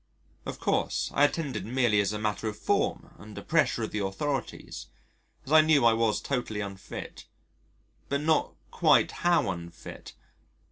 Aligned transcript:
Of 0.47 0.59
course 0.59 1.11
I 1.13 1.25
attended 1.25 1.63
merely 1.63 2.01
as 2.01 2.11
a 2.11 2.17
matter 2.17 2.47
of 2.47 2.57
form 2.57 3.13
under 3.19 3.43
pressure 3.43 3.83
of 3.83 3.91
the 3.91 3.99
authorities, 4.03 4.87
as 5.45 5.51
I 5.51 5.61
knew 5.61 5.85
I 5.85 5.93
was 5.93 6.21
totally 6.21 6.59
unfit 6.59 7.25
but 8.09 8.21
not 8.21 8.55
quite 8.71 9.11
how 9.11 9.51
unfit. 9.51 10.13